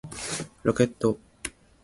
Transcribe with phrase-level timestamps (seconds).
[0.63, 1.19] ロケット